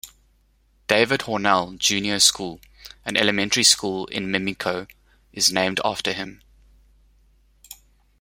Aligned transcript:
David 0.87 1.19
Hornell 1.27 1.77
Junior 1.77 2.19
School, 2.19 2.59
an 3.05 3.15
elementary 3.15 3.61
school 3.61 4.07
in 4.07 4.29
Mimico 4.31 4.87
is 5.31 5.53
named 5.53 5.79
after 5.85 6.11
him. 6.11 6.41